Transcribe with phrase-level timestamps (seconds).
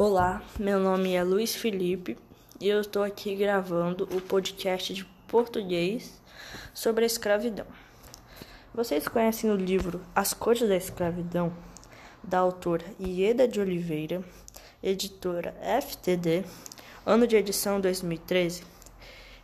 [0.00, 2.16] Olá, meu nome é Luiz Felipe
[2.60, 6.22] e eu estou aqui gravando o podcast de português
[6.72, 7.66] sobre a escravidão.
[8.72, 11.52] Vocês conhecem o livro As Cores da Escravidão,
[12.22, 14.22] da autora Ieda de Oliveira,
[14.80, 15.52] editora
[15.82, 16.44] FTD,
[17.04, 18.62] ano de edição 2013?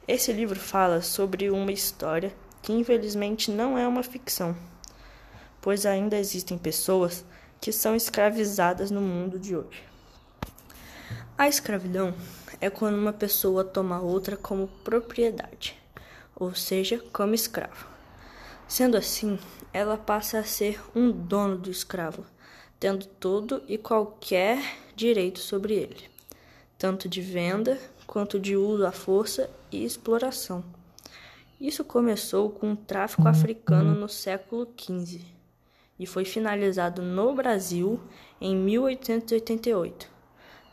[0.06, 2.32] Esse livro fala sobre uma história
[2.62, 4.56] que infelizmente não é uma ficção,
[5.60, 7.24] pois ainda existem pessoas
[7.60, 9.93] que são escravizadas no mundo de hoje.
[11.36, 12.14] A escravidão
[12.60, 15.76] é quando uma pessoa toma outra como propriedade,
[16.36, 17.88] ou seja, como escravo.
[18.68, 19.36] Sendo assim,
[19.72, 22.24] ela passa a ser um dono do escravo,
[22.78, 24.62] tendo todo e qualquer
[24.94, 26.08] direito sobre ele,
[26.78, 30.64] tanto de venda quanto de uso à força e exploração.
[31.60, 35.20] Isso começou com o tráfico africano no século XV
[35.98, 38.00] e foi finalizado no Brasil
[38.40, 40.13] em 1888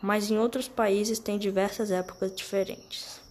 [0.01, 3.21] mas em outros países tem diversas épocas diferentes.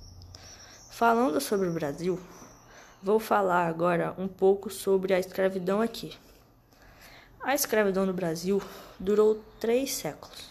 [0.91, 2.21] Falando sobre o Brasil,
[3.03, 6.17] vou falar agora um pouco sobre a escravidão aqui.
[7.43, 8.63] A escravidão no Brasil
[8.99, 10.51] durou três séculos.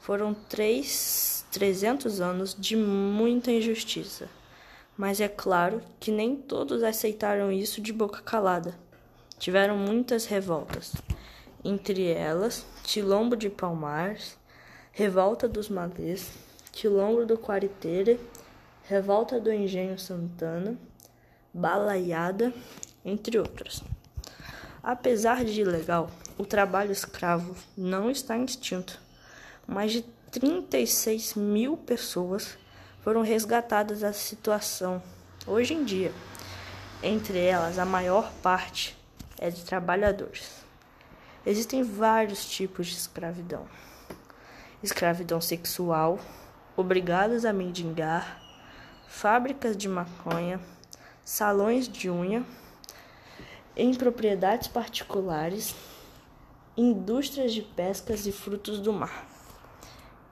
[0.00, 4.28] Foram três, 300 anos de muita injustiça.
[4.96, 8.74] Mas é claro que nem todos aceitaram isso de boca calada.
[9.38, 10.94] Tiveram muitas revoltas,
[11.62, 14.38] entre elas Tilombo de Palmares,
[14.98, 16.30] Revolta dos Malês,
[16.72, 18.18] Quilombo do Quariteira,
[18.84, 20.74] Revolta do Engenho Santana,
[21.52, 22.50] Balaiada,
[23.04, 23.82] entre outras.
[24.82, 28.98] Apesar de ilegal, o trabalho escravo não está extinto.
[29.66, 32.56] Mais de 36 mil pessoas
[33.02, 35.02] foram resgatadas da situação
[35.46, 36.12] hoje em dia.
[37.02, 38.96] Entre elas, a maior parte
[39.38, 40.64] é de trabalhadores.
[41.44, 43.66] Existem vários tipos de escravidão
[44.82, 46.18] escravidão sexual,
[46.76, 48.40] obrigados a mendigar,
[49.08, 50.60] fábricas de maconha,
[51.24, 52.44] salões de unha,
[53.76, 55.74] em propriedades particulares,
[56.76, 59.26] indústrias de pescas e frutos do mar.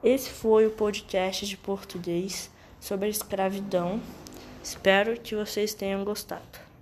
[0.02, 4.00] Esse foi o podcast de português sobre a escravidão.
[4.62, 6.63] Espero que vocês tenham gostado.